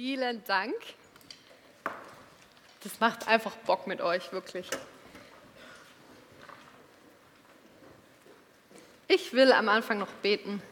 [0.00, 0.76] Vielen Dank.
[2.84, 4.70] Das macht einfach Bock mit euch, wirklich.
[9.08, 10.62] Ich will am Anfang noch beten.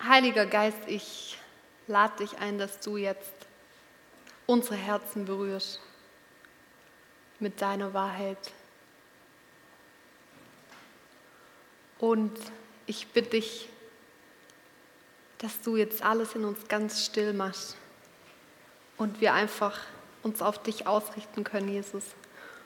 [0.00, 1.36] Heiliger Geist, ich
[1.88, 3.34] lade dich ein, dass du jetzt
[4.46, 5.80] unsere Herzen berührst
[7.40, 8.52] mit deiner Wahrheit.
[11.98, 12.38] Und
[12.86, 13.68] ich bitte dich,
[15.38, 17.76] dass du jetzt alles in uns ganz still machst
[18.96, 19.78] und wir einfach
[20.22, 22.04] uns auf dich ausrichten können, Jesus.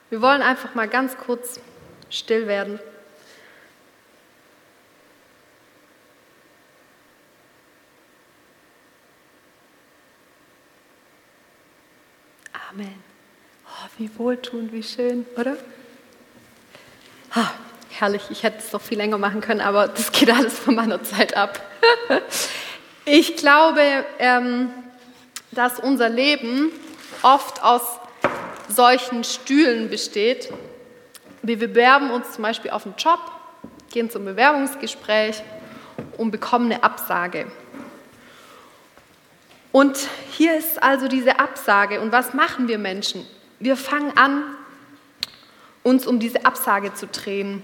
[0.09, 1.59] Wir wollen einfach mal ganz kurz
[2.09, 2.79] still werden.
[12.69, 13.03] Amen.
[13.65, 15.57] Oh, wie wohltuend, wie schön, oder?
[17.35, 17.53] Ha,
[18.01, 21.03] herrlich, ich hätte es noch viel länger machen können, aber das geht alles von meiner
[21.03, 21.61] Zeit ab.
[23.05, 23.81] ich glaube,
[24.17, 24.71] ähm,
[25.51, 26.71] dass unser Leben
[27.21, 27.83] oft aus
[28.67, 30.51] solchen Stühlen besteht.
[31.43, 33.19] Wir bewerben uns zum Beispiel auf einen Job,
[33.91, 35.43] gehen zum Bewerbungsgespräch
[36.17, 37.51] und bekommen eine Absage.
[39.71, 39.97] Und
[40.31, 42.01] hier ist also diese Absage.
[42.01, 43.27] Und was machen wir Menschen?
[43.59, 44.43] Wir fangen an,
[45.83, 47.63] uns um diese Absage zu drehen.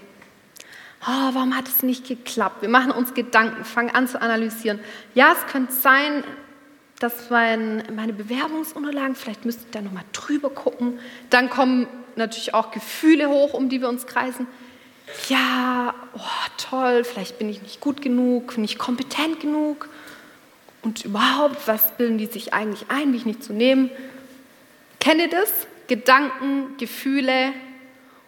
[1.03, 2.61] Oh, warum hat es nicht geklappt?
[2.61, 4.79] Wir machen uns Gedanken, fangen an zu analysieren.
[5.13, 6.23] Ja, es könnte sein,
[6.99, 10.99] dass mein, meine Bewerbungsunterlagen, vielleicht müsste ich da nochmal drüber gucken.
[11.29, 14.47] Dann kommen natürlich auch Gefühle hoch, um die wir uns kreisen.
[15.29, 19.87] Ja, oh, toll, vielleicht bin ich nicht gut genug, nicht kompetent genug.
[20.81, 23.89] Und überhaupt, was bilden die sich eigentlich ein, mich nicht zu nehmen?
[24.99, 25.51] Kennt ihr das?
[25.87, 27.53] Gedanken, Gefühle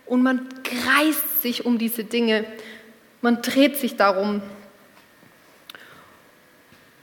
[0.06, 2.46] und man kreist sich um diese Dinge.
[3.22, 4.42] Man dreht sich darum.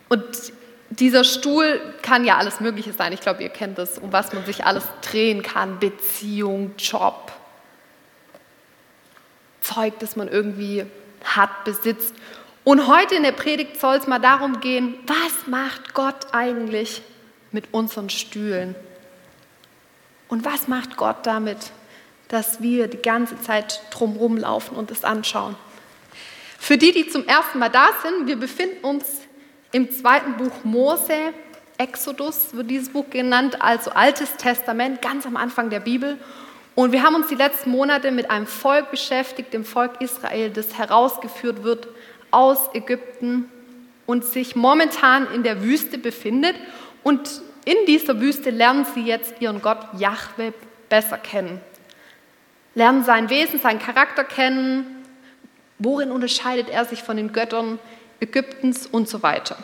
[0.08, 0.24] Und
[0.90, 3.12] dieser Stuhl kann ja alles Mögliche sein.
[3.12, 5.78] Ich glaube, ihr kennt das, um was man sich alles drehen kann.
[5.78, 7.32] Beziehung, Job,
[9.60, 10.86] Zeug, das man irgendwie
[11.24, 12.14] hat, besitzt.
[12.64, 17.02] Und heute in der Predigt soll es mal darum gehen, was macht Gott eigentlich
[17.52, 18.74] mit unseren Stühlen?
[20.28, 21.70] Und was macht Gott damit,
[22.28, 25.56] dass wir die ganze Zeit drumherum laufen und es anschauen?
[26.58, 29.04] Für die, die zum ersten Mal da sind, wir befinden uns
[29.72, 31.32] im zweiten Buch Mose,
[31.78, 36.18] Exodus wird dieses Buch genannt, also Altes Testament, ganz am Anfang der Bibel.
[36.74, 40.78] Und wir haben uns die letzten Monate mit einem Volk beschäftigt, dem Volk Israel, das
[40.78, 41.88] herausgeführt wird
[42.30, 43.50] aus Ägypten
[44.06, 46.54] und sich momentan in der Wüste befindet.
[47.02, 50.52] Und in dieser Wüste lernen sie jetzt ihren Gott Yahweh
[50.88, 51.60] besser kennen.
[52.76, 55.02] Lernen sein Wesen, seinen Charakter kennen,
[55.78, 57.78] worin unterscheidet er sich von den Göttern
[58.20, 59.56] Ägyptens und so weiter.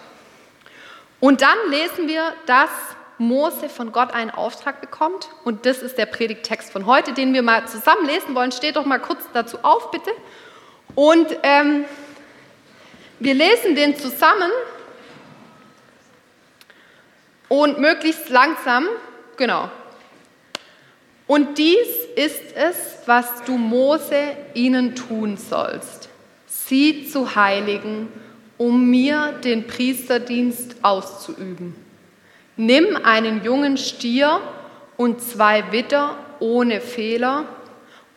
[1.21, 2.71] Und dann lesen wir, dass
[3.19, 5.29] Mose von Gott einen Auftrag bekommt.
[5.45, 8.51] Und das ist der Predigttext von heute, den wir mal zusammen lesen wollen.
[8.51, 10.11] Steht doch mal kurz dazu auf, bitte.
[10.95, 11.85] Und ähm,
[13.21, 14.51] wir lesen den zusammen
[17.49, 18.87] und möglichst langsam,
[19.37, 19.71] genau.
[21.33, 22.77] Und dies ist es,
[23.07, 26.11] was du Mose ihnen tun sollst,
[26.47, 28.09] sie zu heiligen,
[28.59, 31.75] um mir den Priesterdienst auszuüben.
[32.59, 34.43] Nimm einen jungen Stier
[34.99, 37.47] und zwei Witter ohne Fehler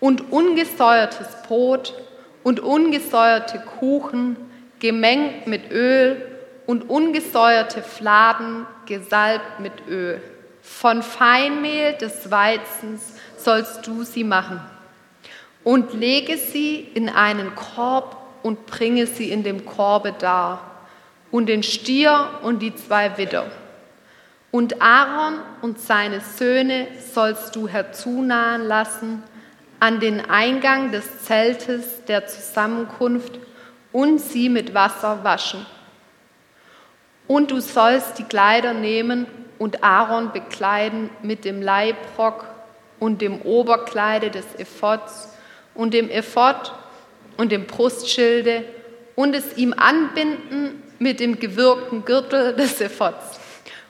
[0.01, 1.93] und ungesäuertes Brot
[2.43, 4.35] und ungesäuerte Kuchen,
[4.79, 6.21] gemengt mit Öl
[6.65, 10.21] und ungesäuerte Fladen gesalbt mit Öl.
[10.65, 14.59] Von Feinmehl des Weizens sollst du sie machen.
[15.63, 20.71] Und lege sie in einen Korb und bringe sie in dem Korbe dar.
[21.29, 23.45] Und den Stier und die zwei Widder.
[24.51, 29.23] Und Aaron und seine Söhne sollst du herzunahen lassen
[29.79, 33.39] an den Eingang des Zeltes der Zusammenkunft
[33.91, 35.65] und sie mit Wasser waschen.
[37.27, 42.45] Und du sollst die Kleider nehmen und Aaron bekleiden mit dem Leibrock
[42.99, 45.29] und dem Oberkleide des Ephods
[45.73, 46.73] und dem Ephod
[47.37, 48.65] und dem Brustschilde
[49.15, 53.39] und es ihm anbinden mit dem gewirkten Gürtel des Ephods.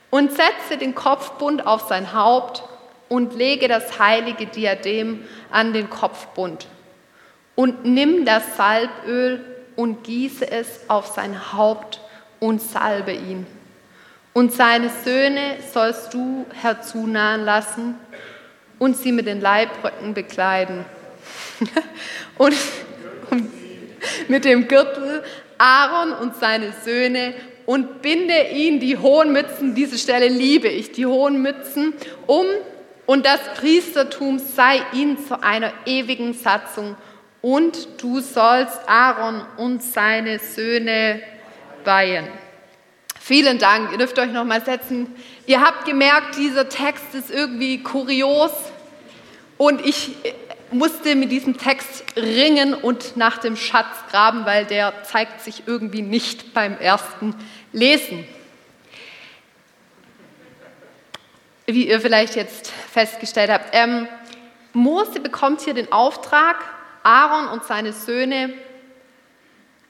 [0.09, 2.63] Und setze den Kopfbund auf sein Haupt
[3.09, 6.67] und lege das heilige Diadem an den Kopfbund.
[7.55, 9.43] Und nimm das Salböl
[9.75, 11.99] und gieße es auf sein Haupt
[12.39, 13.45] und salbe ihn.
[14.37, 17.95] Und seine Söhne sollst du herzunahen lassen
[18.79, 20.83] und sie mit den Leibröcken bekleiden.
[22.37, 22.53] und
[24.27, 25.23] mit dem Gürtel
[25.57, 27.33] Aaron und seine Söhne
[27.65, 31.93] und binde ihnen die hohen Mützen, diese Stelle liebe ich, die hohen Mützen
[32.27, 32.45] um
[33.05, 36.97] und das Priestertum sei ihnen zu einer ewigen Satzung
[37.41, 41.21] und du sollst Aaron und seine Söhne
[41.85, 42.27] weihen.
[43.27, 45.07] Vielen Dank, ihr dürft euch noch mal setzen.
[45.47, 48.51] Ihr habt gemerkt, dieser Text ist irgendwie kurios
[49.57, 50.15] und ich
[50.69, 56.03] musste mit diesem Text ringen und nach dem Schatz graben, weil der zeigt sich irgendwie
[56.03, 57.33] nicht beim ersten
[57.73, 58.27] Lesen.
[61.65, 63.69] Wie ihr vielleicht jetzt festgestellt habt.
[63.71, 64.07] Ähm,
[64.71, 66.57] Mose bekommt hier den Auftrag,
[67.01, 68.53] Aaron und seine Söhne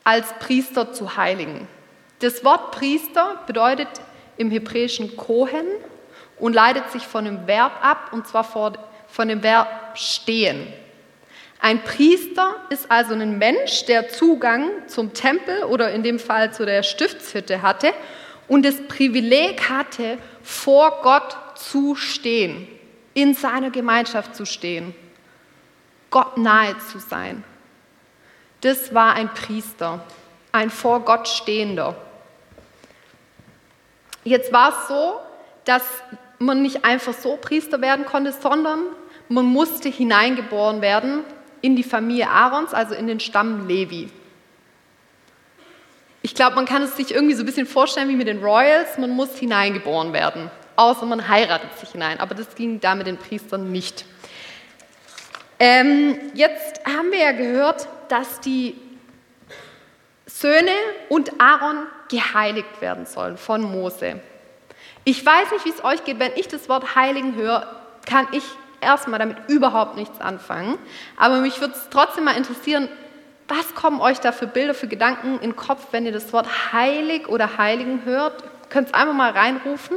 [0.05, 1.67] als Priester zu heiligen.
[2.19, 3.87] Das Wort Priester bedeutet
[4.37, 5.65] im Hebräischen Kohen
[6.39, 10.67] und leitet sich von dem Verb ab, und zwar von dem Verb stehen.
[11.59, 16.65] Ein Priester ist also ein Mensch, der Zugang zum Tempel oder in dem Fall zu
[16.65, 17.93] der Stiftshütte hatte
[18.47, 22.67] und das Privileg hatte, vor Gott zu stehen,
[23.13, 24.93] in seiner Gemeinschaft zu stehen,
[26.11, 27.43] Gott nahe zu sein.
[28.61, 30.03] Das war ein Priester,
[30.55, 31.95] ein vor Gott stehender.
[34.23, 35.15] Jetzt war es so,
[35.65, 35.83] dass
[36.39, 38.79] man nicht einfach so Priester werden konnte, sondern
[39.27, 41.23] man musste hineingeboren werden
[41.61, 44.09] in die Familie Aarons, also in den Stamm Levi.
[46.21, 48.97] Ich glaube, man kann es sich irgendwie so ein bisschen vorstellen wie mit den Royals,
[48.97, 53.17] man muss hineingeboren werden, außer man heiratet sich hinein, aber das ging da mit den
[53.17, 54.05] Priestern nicht.
[55.59, 58.75] Ähm, jetzt haben wir ja gehört, dass die
[60.37, 60.73] Söhne
[61.07, 64.21] und Aaron geheiligt werden sollen von Mose.
[65.05, 67.73] Ich weiß nicht, wie es euch geht, wenn ich das Wort heiligen höre,
[68.05, 68.43] kann ich
[68.81, 70.77] erstmal damit überhaupt nichts anfangen.
[71.15, 72.89] Aber mich würde es trotzdem mal interessieren,
[73.47, 76.73] was kommen euch da für Bilder, für Gedanken in den Kopf, wenn ihr das Wort
[76.73, 78.43] heilig oder heiligen hört?
[78.69, 79.95] Könnt ihr einfach mal reinrufen?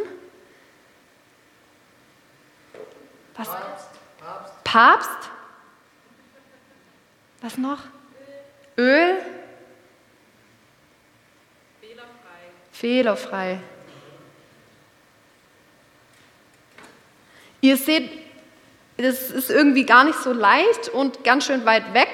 [3.36, 3.48] Was?
[3.48, 3.88] Papst.
[4.20, 4.64] Papst?
[4.64, 5.30] Papst?
[7.40, 7.80] Was noch?
[8.76, 9.16] Öl?
[9.16, 9.37] Fehlerfrei.
[12.78, 13.58] Fehlerfrei.
[17.60, 18.08] Ihr seht,
[18.96, 22.08] das ist irgendwie gar nicht so leicht und ganz schön weit weg.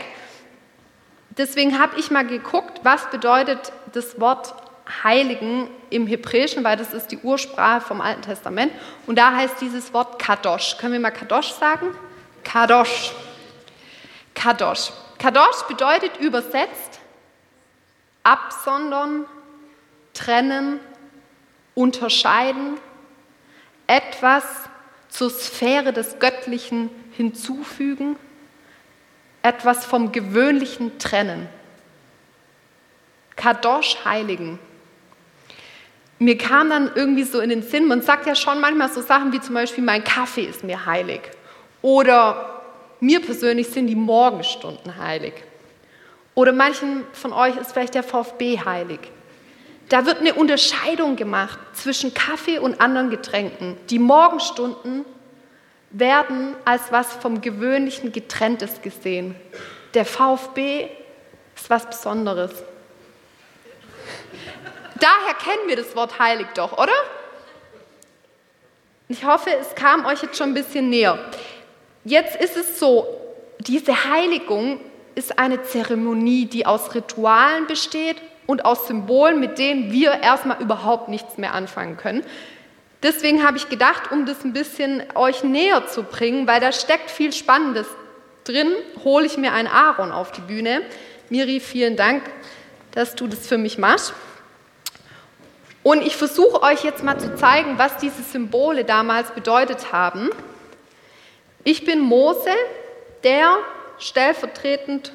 [1.36, 4.54] Deswegen habe ich mal geguckt, was bedeutet das Wort
[5.02, 8.72] Heiligen im Hebräischen, weil das ist die Ursprache vom Alten Testament.
[9.06, 10.78] Und da heißt dieses Wort Kadosh.
[10.78, 11.94] Können wir mal Kadosh sagen?
[12.42, 13.12] Kadosh.
[14.34, 14.92] Kadosh.
[15.18, 17.00] Kadosh bedeutet übersetzt
[18.22, 19.26] absondern,
[20.14, 20.80] trennen,
[21.74, 22.78] unterscheiden,
[23.86, 24.44] etwas
[25.08, 28.16] zur Sphäre des Göttlichen hinzufügen,
[29.42, 31.48] etwas vom Gewöhnlichen trennen.
[33.36, 34.58] Kadosh heiligen.
[36.18, 39.32] Mir kam dann irgendwie so in den Sinn, man sagt ja schon manchmal so Sachen
[39.32, 41.20] wie zum Beispiel, mein Kaffee ist mir heilig.
[41.82, 42.62] Oder
[43.00, 45.34] mir persönlich sind die Morgenstunden heilig.
[46.34, 49.00] Oder manchen von euch ist vielleicht der VfB heilig.
[49.88, 53.76] Da wird eine Unterscheidung gemacht zwischen Kaffee und anderen Getränken.
[53.90, 55.04] Die Morgenstunden
[55.90, 59.36] werden als was vom gewöhnlichen Getrenntes gesehen.
[59.92, 60.88] Der VfB
[61.54, 62.50] ist was Besonderes.
[64.98, 66.92] Daher kennen wir das Wort heilig doch, oder?
[69.08, 71.18] Ich hoffe, es kam euch jetzt schon ein bisschen näher.
[72.04, 73.06] Jetzt ist es so,
[73.58, 74.80] diese Heiligung
[75.14, 81.08] ist eine Zeremonie, die aus Ritualen besteht und aus Symbolen, mit denen wir erstmal überhaupt
[81.08, 82.24] nichts mehr anfangen können.
[83.02, 87.10] Deswegen habe ich gedacht, um das ein bisschen euch näher zu bringen, weil da steckt
[87.10, 87.86] viel Spannendes
[88.44, 88.72] drin,
[89.04, 90.82] hole ich mir einen Aaron auf die Bühne.
[91.28, 92.22] Miri, vielen Dank,
[92.92, 94.14] dass du das für mich machst.
[95.82, 100.30] Und ich versuche euch jetzt mal zu zeigen, was diese Symbole damals bedeutet haben.
[101.62, 102.50] Ich bin Mose,
[103.22, 103.56] der
[103.98, 105.12] stellvertretend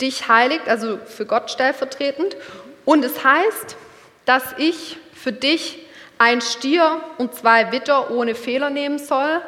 [0.00, 2.36] dich heiligt, also für Gott stellvertretend.
[2.84, 3.76] Und es heißt,
[4.24, 5.78] dass ich für dich
[6.18, 9.40] ein Stier und zwei Witter ohne Fehler nehmen soll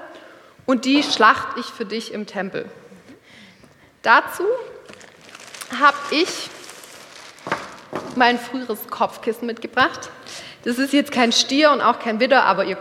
[0.66, 2.66] und die schlacht ich für dich im Tempel.
[4.02, 4.44] Dazu
[5.80, 6.50] habe ich
[8.16, 10.10] mein früheres Kopfkissen mitgebracht.
[10.64, 12.78] Das ist jetzt kein Stier und auch kein Widder, aber ihr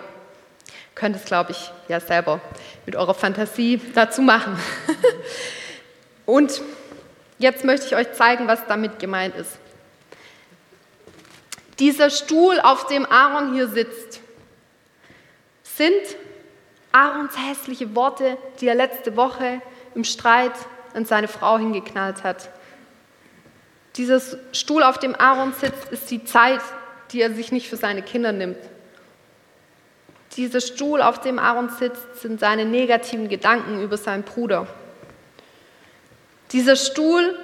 [0.96, 2.40] könnt es, glaube ich, ja selber
[2.86, 4.58] mit eurer Fantasie dazu machen.
[6.26, 6.62] und
[7.42, 9.58] Jetzt möchte ich euch zeigen, was damit gemeint ist.
[11.80, 14.20] Dieser Stuhl, auf dem Aaron hier sitzt,
[15.64, 16.18] sind
[16.92, 19.60] Aarons hässliche Worte, die er letzte Woche
[19.96, 20.52] im Streit
[20.94, 22.50] an seine Frau hingeknallt hat.
[23.96, 24.22] Dieser
[24.52, 26.62] Stuhl, auf dem Aaron sitzt, ist die Zeit,
[27.12, 28.60] die er sich nicht für seine Kinder nimmt.
[30.38, 34.68] Dieser Stuhl, auf dem Aaron sitzt, sind seine negativen Gedanken über seinen Bruder.
[36.52, 37.38] Dieser Stuhl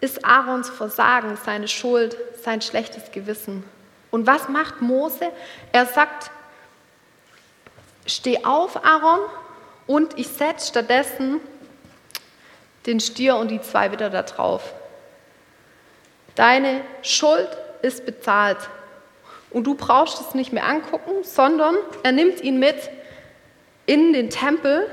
[0.00, 3.64] ist Aarons Versagen, seine Schuld, sein schlechtes Gewissen.
[4.10, 5.30] Und was macht Mose?
[5.72, 6.30] Er sagt,
[8.06, 9.20] steh auf, Aaron,
[9.86, 11.40] und ich setze stattdessen
[12.86, 14.72] den Stier und die zwei wieder da drauf.
[16.34, 17.48] Deine Schuld
[17.82, 18.58] ist bezahlt.
[19.50, 22.90] Und du brauchst es nicht mehr angucken, sondern er nimmt ihn mit
[23.86, 24.90] in den Tempel,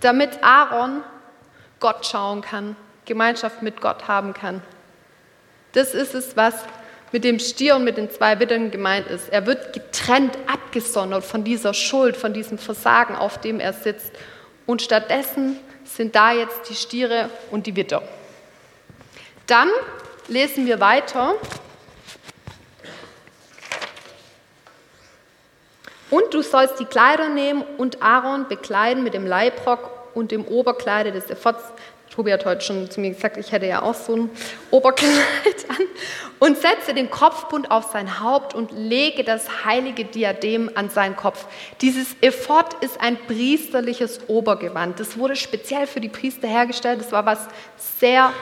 [0.00, 1.02] damit Aaron
[1.80, 4.62] Gott schauen kann, Gemeinschaft mit Gott haben kann.
[5.72, 6.54] Das ist es, was
[7.12, 9.28] mit dem Stier und mit den zwei Widdern gemeint ist.
[9.28, 14.10] Er wird getrennt, abgesondert von dieser Schuld, von diesem Versagen, auf dem er sitzt.
[14.66, 18.02] Und stattdessen sind da jetzt die Stiere und die Widder.
[19.46, 19.68] Dann
[20.28, 21.34] lesen wir weiter.
[26.10, 31.12] Und du sollst die Kleider nehmen und Aaron bekleiden mit dem Leibrock und dem Oberkleide
[31.12, 31.62] des Ephods.
[32.14, 34.30] Tobi hat heute schon zu mir gesagt, ich hätte ja auch so ein
[34.70, 35.12] Oberkleid
[35.68, 35.84] an.
[36.38, 41.46] Und setze den Kopfbund auf sein Haupt und lege das heilige Diadem an seinen Kopf.
[41.80, 45.00] Dieses Ephod ist ein priesterliches Obergewand.
[45.00, 47.00] Das wurde speziell für die Priester hergestellt.
[47.00, 48.32] Das war was sehr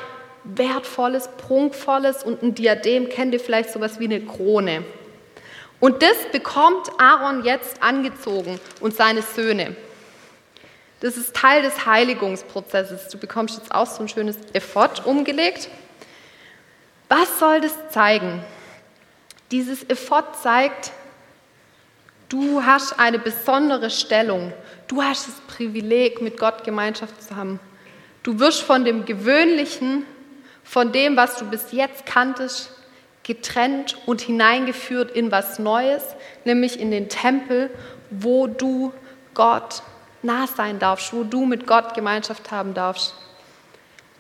[0.45, 4.85] wertvolles, prunkvolles und ein Diadem kennt ihr vielleicht sowas wie eine Krone.
[5.81, 9.77] Und das bekommt Aaron jetzt angezogen und seine Söhne.
[11.03, 13.09] Das ist Teil des Heiligungsprozesses.
[13.09, 15.69] Du bekommst jetzt auch so ein schönes Ephod umgelegt.
[17.09, 18.41] Was soll das zeigen?
[19.51, 20.93] Dieses Ephod zeigt,
[22.29, 24.53] du hast eine besondere Stellung.
[24.87, 27.59] Du hast das Privileg, mit Gott Gemeinschaft zu haben.
[28.23, 30.07] Du wirst von dem Gewöhnlichen
[30.63, 32.71] von dem, was du bis jetzt kanntest,
[33.25, 36.05] getrennt und hineingeführt in was Neues,
[36.45, 37.71] nämlich in den Tempel,
[38.09, 38.93] wo du
[39.35, 39.83] Gott
[40.23, 43.15] nah sein darfst, wo du mit Gott Gemeinschaft haben darfst.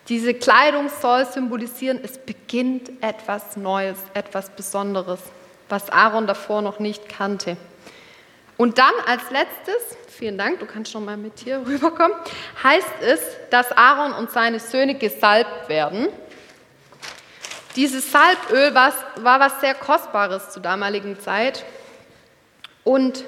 [0.09, 5.21] Diese Kleidung soll symbolisieren, es beginnt etwas Neues, etwas Besonderes,
[5.69, 7.57] was Aaron davor noch nicht kannte.
[8.57, 12.17] Und dann als letztes, vielen Dank, du kannst schon mal mit hier rüberkommen,
[12.63, 16.09] heißt es, dass Aaron und seine Söhne gesalbt werden.
[17.77, 21.65] Dieses Salböl war, war was sehr Kostbares zur damaligen Zeit.
[22.85, 23.25] Und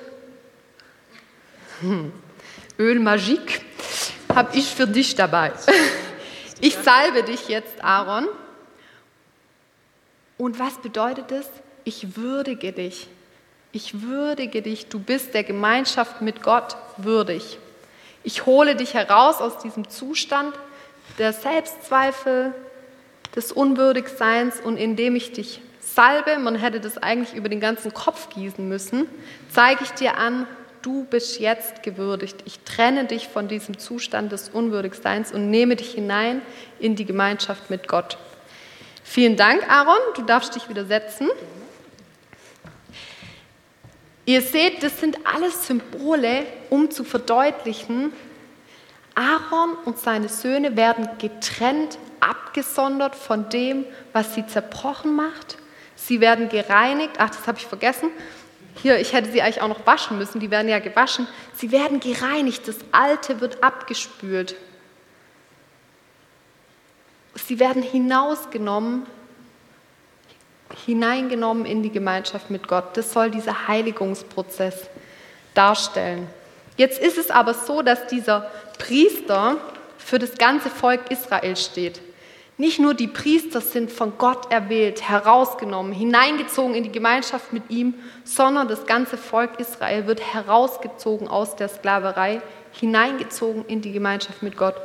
[1.81, 2.13] hm,
[2.79, 3.05] Öl
[4.35, 5.53] habe ich für dich dabei.
[6.61, 8.27] Ich salbe dich jetzt, Aaron.
[10.39, 11.47] Und was bedeutet es?
[11.83, 13.09] Ich würdige dich.
[13.73, 14.87] Ich würdige dich.
[14.87, 17.59] Du bist der Gemeinschaft mit Gott würdig.
[18.23, 20.55] Ich hole dich heraus aus diesem Zustand
[21.19, 22.55] der Selbstzweifel,
[23.35, 28.29] des Unwürdigseins und indem ich dich salbe, man hätte das eigentlich über den ganzen Kopf
[28.31, 29.07] gießen müssen,
[29.51, 30.47] zeige ich dir an,
[30.85, 32.37] du bist jetzt gewürdigt.
[32.45, 36.43] Ich trenne dich von diesem Zustand des Unwürdigseins und nehme dich hinein
[36.79, 38.19] in die Gemeinschaft mit Gott.
[39.03, 39.99] Vielen Dank, Aaron.
[40.15, 41.31] Du darfst dich wieder setzen.
[44.27, 48.13] Ihr seht, das sind alles Symbole, um zu verdeutlichen,
[49.15, 55.59] Aaron und seine Söhne werden getrennt abgesondert von dem, was sie zerbrochen macht.
[55.95, 57.13] Sie werden gereinigt.
[57.19, 58.11] Ach, das habe ich vergessen.
[58.83, 60.41] Hier, ich hätte sie eigentlich auch noch waschen müssen.
[60.41, 61.27] Die werden ja gewaschen.
[61.55, 62.67] Sie werden gereinigt.
[62.67, 64.57] Das Alte wird abgespült.
[67.35, 69.07] Sie werden hinausgenommen,
[70.87, 72.97] hineingenommen in die Gemeinschaft mit Gott.
[72.97, 74.89] Das soll dieser Heiligungsprozess
[75.55, 76.29] darstellen.
[76.77, 79.57] Jetzt ist es aber so, dass dieser Priester
[79.99, 82.01] für das ganze Volk Israel steht.
[82.57, 87.95] Nicht nur die Priester sind von Gott erwählt, herausgenommen, hineingezogen in die Gemeinschaft mit ihm,
[88.23, 92.41] sondern das ganze Volk Israel wird herausgezogen aus der Sklaverei,
[92.73, 94.77] hineingezogen in die Gemeinschaft mit Gott.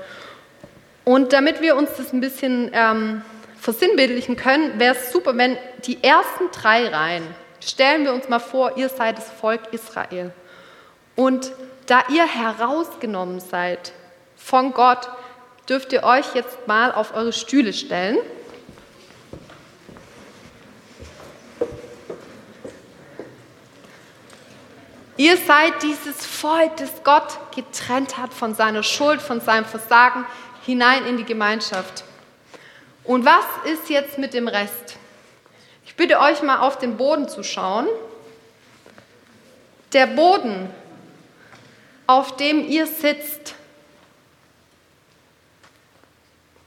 [1.06, 3.22] Und damit wir uns das ein bisschen ähm,
[3.60, 7.24] versinnbildlichen können, wäre es super, wenn die ersten drei Reihen,
[7.60, 10.32] stellen wir uns mal vor, ihr seid das Volk Israel.
[11.16, 11.52] Und
[11.86, 13.92] da ihr herausgenommen seid
[14.38, 15.10] von Gott,
[15.70, 18.18] dürft ihr euch jetzt mal auf eure Stühle stellen.
[25.16, 30.26] Ihr seid dieses Volk, das Gott getrennt hat von seiner Schuld, von seinem Versagen
[30.66, 32.04] hinein in die Gemeinschaft.
[33.04, 34.96] Und was ist jetzt mit dem Rest?
[35.86, 37.88] Ich bitte euch mal auf den Boden zu schauen.
[39.92, 40.70] Der Boden,
[42.08, 43.56] auf dem ihr sitzt,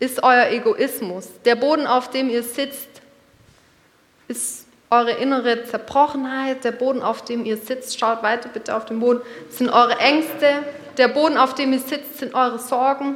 [0.02, 1.28] ist euer Egoismus.
[1.44, 2.88] Der Boden, auf dem ihr sitzt,
[4.26, 6.64] ist eure innere Zerbrochenheit.
[6.64, 10.64] Der Boden, auf dem ihr sitzt, schaut weiter bitte auf den Boden, sind eure Ängste.
[10.98, 13.14] Der Boden, auf dem ihr sitzt, sind eure Sorgen.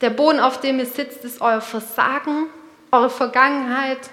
[0.00, 2.46] Der Boden, auf dem ihr sitzt, ist euer Versagen,
[2.92, 4.10] eure Vergangenheit,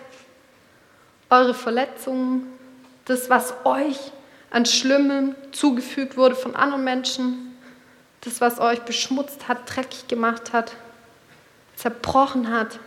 [1.29, 2.51] eure Verletzungen,
[3.05, 3.99] das, was euch
[4.49, 7.55] an Schlimmem zugefügt wurde von anderen Menschen,
[8.21, 10.73] das, was euch beschmutzt hat, dreckig gemacht hat,
[11.79, 12.79] zerbrochen hat.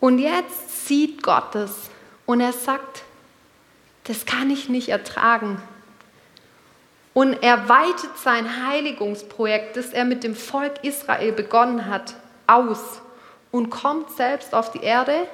[0.00, 1.88] Und jetzt sieht Gott es
[2.26, 3.04] und er sagt,
[4.04, 5.62] das kann ich nicht ertragen.
[7.14, 12.14] Und er weitet sein Heiligungsprojekt, das er mit dem Volk Israel begonnen hat,
[12.46, 13.00] aus
[13.50, 15.26] und kommt selbst auf die Erde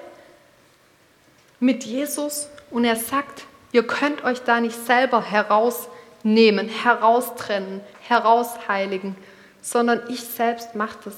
[1.60, 9.16] mit Jesus und er sagt, ihr könnt euch da nicht selber herausnehmen, heraustrennen, herausheiligen,
[9.60, 11.14] sondern ich selbst mache das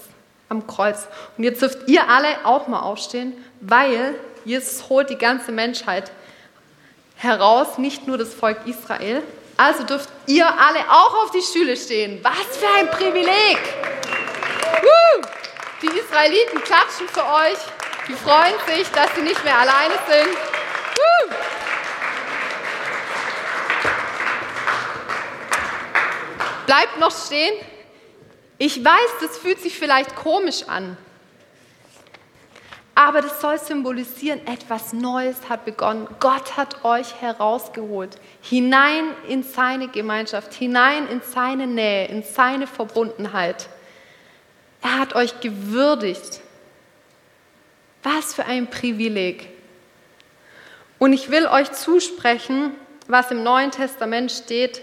[0.49, 1.07] am Kreuz.
[1.37, 6.11] Und jetzt dürft ihr alle auch mal aufstehen, weil Jesus holt die ganze Menschheit
[7.17, 9.23] heraus, nicht nur das Volk Israel.
[9.57, 12.19] Also dürft ihr alle auch auf die Stühle stehen.
[12.23, 13.59] Was für ein Privileg!
[15.83, 17.59] Die Israeliten klatschen für euch.
[18.09, 20.37] Die freuen sich, dass sie nicht mehr alleine sind.
[26.67, 27.55] Bleibt noch stehen.
[28.63, 30.99] Ich weiß, das fühlt sich vielleicht komisch an.
[32.95, 36.07] Aber das soll symbolisieren, etwas Neues hat begonnen.
[36.21, 43.71] Gott hat euch herausgeholt, hinein in seine Gemeinschaft, hinein in seine Nähe, in seine Verbundenheit.
[44.83, 46.43] Er hat euch gewürdigt.
[48.03, 49.49] Was für ein Privileg.
[50.99, 52.75] Und ich will euch zusprechen,
[53.07, 54.83] was im Neuen Testament steht.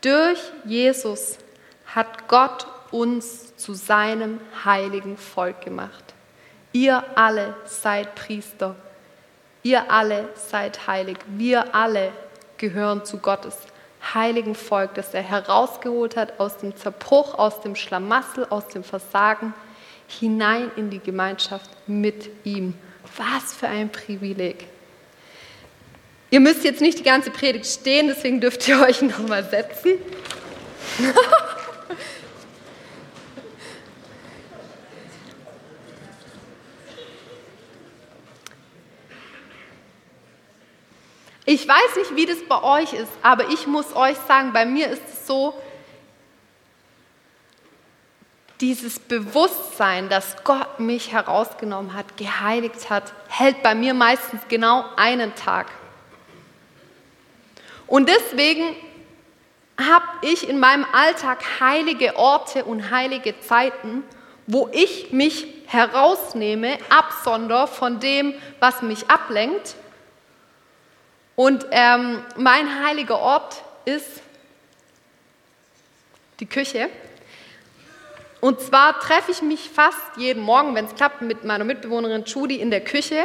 [0.00, 1.38] Durch Jesus
[1.94, 6.04] hat Gott uns zu seinem heiligen Volk gemacht.
[6.72, 8.76] Ihr alle seid Priester.
[9.62, 11.18] Ihr alle seid heilig.
[11.26, 12.12] Wir alle
[12.56, 13.56] gehören zu Gottes
[14.14, 19.52] heiligen Volk, das er herausgeholt hat aus dem Zerbruch, aus dem Schlamassel, aus dem Versagen,
[20.08, 22.74] hinein in die Gemeinschaft mit ihm.
[23.16, 24.66] Was für ein Privileg.
[26.30, 29.92] Ihr müsst jetzt nicht die ganze Predigt stehen, deswegen dürft ihr euch nochmal setzen.
[41.52, 44.86] Ich weiß nicht, wie das bei euch ist, aber ich muss euch sagen, bei mir
[44.86, 45.60] ist es so,
[48.60, 55.34] dieses Bewusstsein, dass Gott mich herausgenommen hat, geheiligt hat, hält bei mir meistens genau einen
[55.34, 55.66] Tag.
[57.88, 58.76] Und deswegen
[59.76, 64.04] habe ich in meinem Alltag heilige Orte und heilige Zeiten,
[64.46, 69.74] wo ich mich herausnehme, absonder von dem, was mich ablenkt
[71.40, 74.20] und ähm, mein heiliger Ort ist
[76.38, 76.90] die Küche.
[78.42, 82.56] Und zwar treffe ich mich fast jeden Morgen, wenn es klappt, mit meiner Mitbewohnerin Judy
[82.56, 83.24] in der Küche.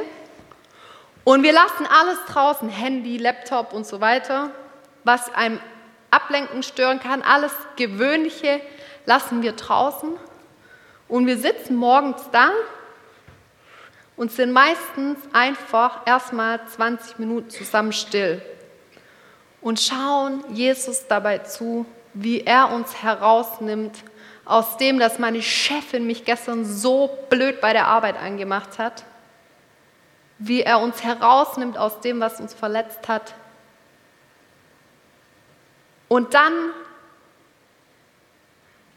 [1.26, 4.52] Und wir lassen alles draußen, Handy, Laptop und so weiter,
[5.04, 5.60] was einem
[6.10, 8.62] ablenken, stören kann, alles Gewöhnliche
[9.06, 10.14] lassen wir draußen.
[11.10, 12.52] Und wir sitzen morgens da
[14.18, 18.42] und sind meistens einfach erstmal 20 Minuten zusammen still
[19.62, 24.04] und schauen Jesus dabei zu, wie er uns herausnimmt
[24.46, 29.04] aus dem, dass meine Chefin mich gestern so blöd bei der Arbeit angemacht hat,
[30.38, 33.34] wie er uns herausnimmt aus dem, was uns verletzt hat.
[36.08, 36.54] Und dann,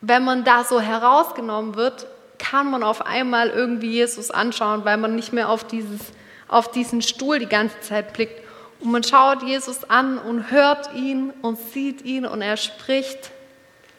[0.02, 2.06] wenn man da so herausgenommen wird,
[2.38, 6.00] kann man auf einmal irgendwie Jesus anschauen, weil man nicht mehr auf, dieses,
[6.46, 8.42] auf diesen Stuhl die ganze Zeit blickt.
[8.80, 13.30] Und man schaut Jesus an und hört ihn und sieht ihn und er spricht.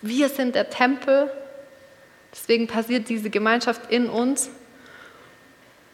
[0.02, 1.32] Wir sind der Tempel.
[2.32, 4.50] Deswegen passiert diese Gemeinschaft in uns.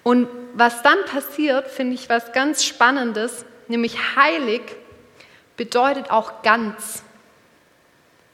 [0.04, 4.62] Und was dann passiert, finde ich was ganz Spannendes, nämlich heilig
[5.58, 7.04] bedeutet auch ganz.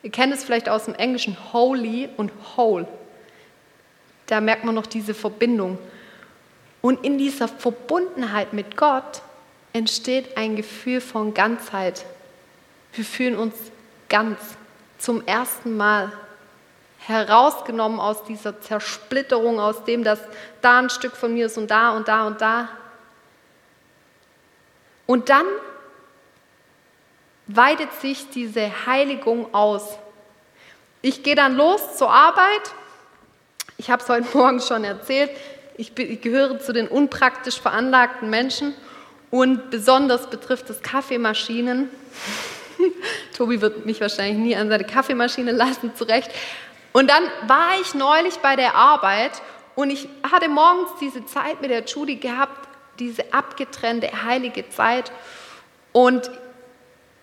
[0.04, 2.88] Ihr kennt es vielleicht aus dem Englischen holy und whole
[4.32, 5.78] da merkt man noch diese Verbindung.
[6.82, 9.22] Und in dieser Verbundenheit mit Gott
[9.74, 12.06] entsteht ein Gefühl von Ganzheit.
[12.94, 13.56] Wir fühlen uns
[14.10, 14.40] ganz
[14.98, 16.12] zum ersten Mal
[17.00, 20.20] herausgenommen aus dieser Zersplitterung, aus dem, dass
[20.62, 22.70] da ein Stück von mir ist und da und da und da.
[25.08, 25.46] Und dann
[27.48, 29.98] weitet sich diese Heiligung aus
[31.02, 32.76] ich gehe dann los zur Arbeit.
[33.78, 35.32] Ich habe es heute Morgen schon erzählt.
[35.78, 38.74] Ich, bin, ich gehöre zu den unpraktisch veranlagten Menschen
[39.30, 41.90] und besonders betrifft es Kaffeemaschinen.
[43.38, 46.32] Tobi wird mich wahrscheinlich nie an seine Kaffeemaschine lassen, zurecht.
[46.92, 49.32] Und dann war ich neulich bei der Arbeit
[49.76, 52.68] und ich hatte morgens diese Zeit mit der Judy gehabt,
[53.00, 55.12] diese abgetrennte heilige Zeit.
[55.94, 56.30] Und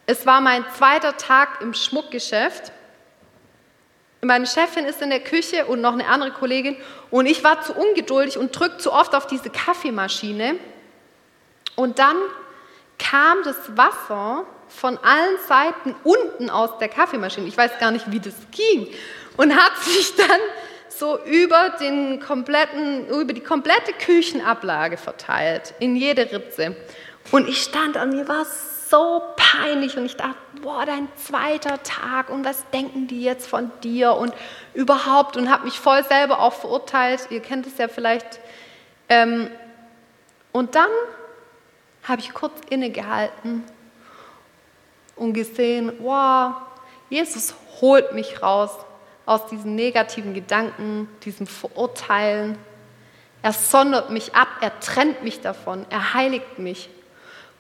[0.06, 2.72] es war mein zweiter Tag im Schmuckgeschäft.
[4.20, 6.76] Meine Chefin ist in der Küche und noch eine andere Kollegin
[7.11, 10.57] und ich war zu ungeduldig und drückte zu oft auf diese Kaffeemaschine.
[11.76, 12.16] Und dann
[12.98, 17.46] kam das Wasser von allen Seiten unten aus der Kaffeemaschine.
[17.46, 18.88] Ich weiß gar nicht, wie das ging.
[19.37, 20.40] Und hat sich dann
[20.88, 26.74] so über, den kompletten, über die komplette Küchenablage verteilt, in jede Ritze.
[27.31, 28.44] Und ich stand an mir war
[28.90, 33.70] so peinlich und ich dachte, boah, dein zweiter Tag und was denken die jetzt von
[33.82, 34.34] dir und
[34.74, 37.28] überhaupt und habe mich voll selber auch verurteilt.
[37.30, 38.40] Ihr kennt es ja vielleicht.
[39.08, 39.50] Ähm,
[40.52, 40.90] und dann
[42.02, 43.64] habe ich kurz innegehalten
[45.16, 46.54] und gesehen, wow,
[47.10, 48.70] Jesus holt mich raus
[49.26, 52.58] aus diesen negativen Gedanken, diesem Verurteilen.
[53.42, 56.88] Er sondert mich ab, er trennt mich davon, er heiligt mich.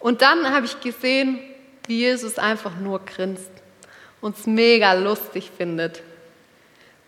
[0.00, 1.40] Und dann habe ich gesehen,
[1.88, 3.50] wie Jesus einfach nur grinst
[4.20, 6.02] und es mega lustig findet.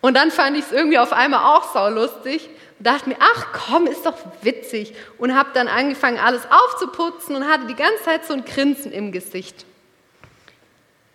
[0.01, 3.49] Und dann fand ich es irgendwie auf einmal auch sau lustig und dachte mir, ach
[3.53, 4.95] komm, ist doch witzig.
[5.19, 9.13] Und habe dann angefangen, alles aufzuputzen und hatte die ganze Zeit so ein Grinsen im
[9.13, 9.67] Gesicht.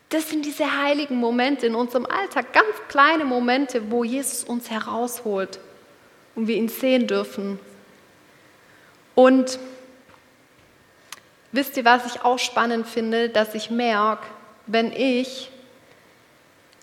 [0.10, 5.60] Das sind diese heiligen Momente in unserem Alltag, ganz kleine Momente, wo Jesus uns herausholt
[6.36, 7.60] und wir ihn sehen dürfen.
[9.16, 9.58] Und
[11.56, 14.28] Wisst ihr, was ich auch spannend finde, dass ich merke,
[14.68, 15.50] wenn ich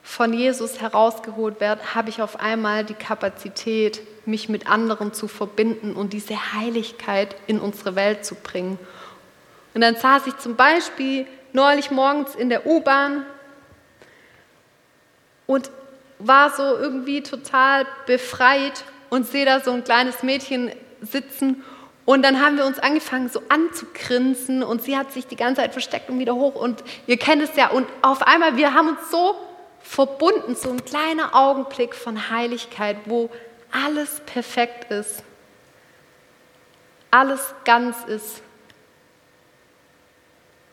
[0.02, 5.92] von Jesus herausgeholt werde, habe ich auf einmal die Kapazität, mich mit anderen zu verbinden
[5.92, 8.78] und diese Heiligkeit in unsere Welt zu bringen.
[9.74, 13.26] Und dann saß ich zum Beispiel neulich morgens in der U-Bahn
[15.46, 15.70] und
[16.18, 21.62] war so irgendwie total befreit und sehe da so ein kleines Mädchen sitzen
[22.04, 25.72] und dann haben wir uns angefangen so anzugrinsen und sie hat sich die ganze Zeit
[25.72, 27.70] versteckt und wieder hoch und ihr kennt es ja.
[27.70, 29.36] Und auf einmal, wir haben uns so
[29.80, 33.30] verbunden, so ein kleiner Augenblick von Heiligkeit, wo
[33.70, 35.22] alles perfekt ist,
[37.10, 38.42] alles ganz ist.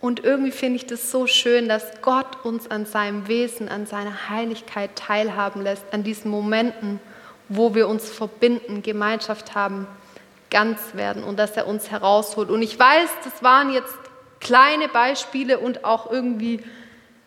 [0.01, 4.29] Und irgendwie finde ich das so schön, dass Gott uns an seinem Wesen, an seiner
[4.29, 7.01] Heiligkeit teilhaben lässt, an diesen Momenten,
[7.49, 9.87] wo wir uns verbinden, Gemeinschaft haben
[10.49, 12.49] ganz werden und dass er uns herausholt.
[12.49, 13.95] Und ich weiß, das waren jetzt
[14.39, 16.63] kleine Beispiele und auch irgendwie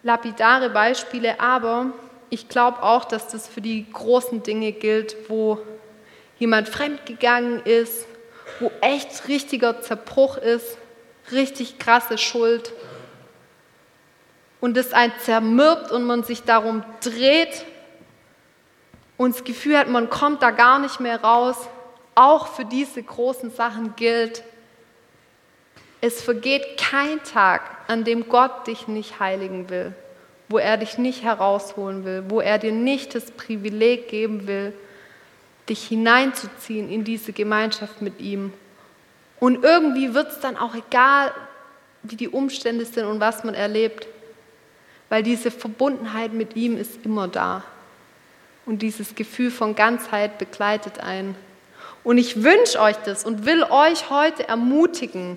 [0.03, 1.87] lapidare Beispiele, aber
[2.31, 5.59] ich glaube auch, dass das für die großen Dinge gilt, wo
[6.39, 8.07] jemand fremdgegangen ist,
[8.59, 10.79] wo echt richtiger Zerbruch ist,
[11.31, 12.73] richtig krasse Schuld
[14.61, 17.65] und es einen zermürbt und man sich darum dreht
[19.17, 21.69] und das Gefühl hat, man kommt da gar nicht mehr raus,
[22.14, 24.42] auch für diese großen Sachen gilt,
[26.01, 29.94] es vergeht kein Tag, an dem Gott dich nicht heiligen will,
[30.48, 34.72] wo er dich nicht herausholen will, wo er dir nicht das Privileg geben will,
[35.68, 38.53] dich hineinzuziehen in diese Gemeinschaft mit ihm.
[39.38, 41.33] Und irgendwie wird es dann auch egal,
[42.03, 44.07] wie die Umstände sind und was man erlebt,
[45.09, 47.62] weil diese Verbundenheit mit ihm ist immer da.
[48.66, 51.37] Und dieses Gefühl von Ganzheit begleitet einen.
[52.05, 55.37] Und ich wünsche euch das und will euch heute ermutigen.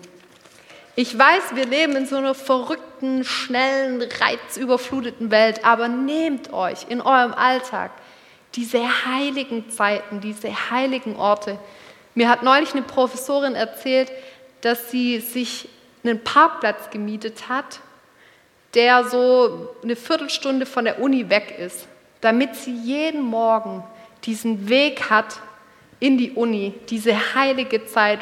[0.95, 7.01] Ich weiß, wir leben in so einer verrückten, schnellen, reizüberfluteten Welt, aber nehmt euch in
[7.01, 7.91] eurem Alltag
[8.55, 11.59] diese heiligen Zeiten, diese heiligen Orte.
[12.15, 14.11] Mir hat neulich eine Professorin erzählt,
[14.61, 15.67] dass sie sich
[16.03, 17.81] einen Parkplatz gemietet hat,
[18.73, 21.87] der so eine Viertelstunde von der Uni weg ist,
[22.21, 23.83] damit sie jeden Morgen
[24.23, 25.39] diesen Weg hat
[25.99, 28.19] in die Uni, diese heilige Zeit,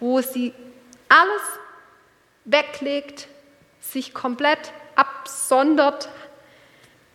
[0.00, 0.52] wo sie
[1.08, 1.42] alles
[2.44, 3.28] weglegt,
[3.80, 6.08] sich komplett absondert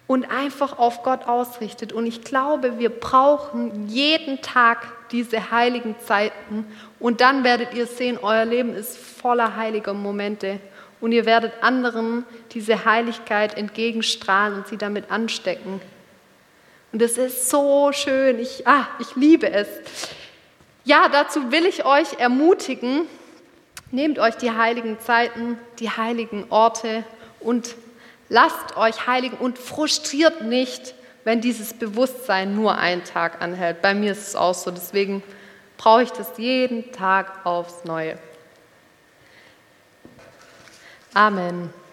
[0.08, 1.94] und einfach auf Gott ausrichtet.
[1.94, 6.66] Und ich glaube, wir brauchen jeden Tag diese heiligen Zeiten
[7.00, 10.60] und dann werdet ihr sehen, euer Leben ist voller heiliger Momente
[11.02, 15.82] und ihr werdet anderen diese Heiligkeit entgegenstrahlen und sie damit anstecken.
[16.94, 18.38] Und es ist so schön.
[18.40, 19.68] Ich, ah, ich liebe es.
[20.86, 23.08] Ja, dazu will ich euch ermutigen.
[23.90, 27.04] Nehmt euch die heiligen Zeiten, die heiligen Orte
[27.40, 27.76] und
[28.30, 33.82] lasst euch heiligen und frustriert nicht, wenn dieses Bewusstsein nur einen Tag anhält.
[33.82, 35.24] Bei mir ist es auch so, deswegen
[35.78, 38.20] brauche ich das jeden Tag aufs Neue.
[41.14, 41.74] Amen.